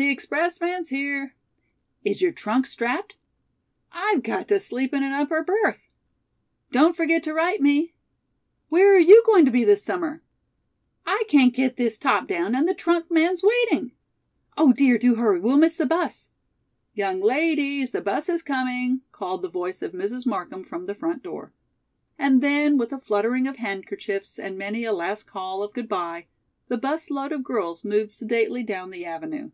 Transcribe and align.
"The 0.00 0.12
expressman's 0.12 0.90
here!" 0.90 1.34
"Is 2.04 2.22
your 2.22 2.30
trunk 2.30 2.66
strapped?" 2.66 3.16
"I've 3.90 4.22
got 4.22 4.46
to 4.46 4.60
sleep 4.60 4.94
in 4.94 5.02
an 5.02 5.10
upper 5.10 5.42
berth." 5.42 5.88
"Don't 6.70 6.94
forget 6.94 7.24
to 7.24 7.34
write 7.34 7.60
me." 7.60 7.94
"Where 8.68 8.94
are 8.94 8.98
you 9.00 9.20
to 9.44 9.50
be 9.50 9.64
this 9.64 9.82
summer?" 9.82 10.22
"I 11.04 11.24
can't 11.26 11.52
get 11.52 11.74
this 11.74 11.98
top 11.98 12.28
down 12.28 12.54
and 12.54 12.68
the 12.68 12.74
trunk 12.76 13.10
man's 13.10 13.42
waiting!" 13.42 13.90
"Oh, 14.56 14.72
dear, 14.72 14.98
do 14.98 15.16
hurry! 15.16 15.40
We'll 15.40 15.56
miss 15.56 15.74
the 15.74 15.84
bus!" 15.84 16.30
"Young 16.94 17.20
ladies, 17.20 17.90
the 17.90 18.00
bus 18.00 18.28
is 18.28 18.44
coming," 18.44 19.00
called 19.10 19.42
the 19.42 19.50
voice 19.50 19.82
of 19.82 19.90
Mrs. 19.90 20.24
Markham 20.24 20.62
from 20.62 20.86
the 20.86 20.94
front 20.94 21.24
door. 21.24 21.52
And 22.16 22.40
then, 22.40 22.78
with 22.78 22.92
a 22.92 23.00
fluttering 23.00 23.48
of 23.48 23.56
handkerchiefs 23.56 24.38
and 24.38 24.56
many 24.56 24.84
a 24.84 24.92
last 24.92 25.24
call 25.26 25.60
of 25.64 25.72
"good 25.72 25.88
bye," 25.88 26.26
the 26.68 26.78
bus 26.78 27.10
load 27.10 27.32
of 27.32 27.42
girls 27.42 27.84
moved 27.84 28.12
sedately 28.12 28.62
down 28.62 28.90
the 28.90 29.04
avenue. 29.04 29.50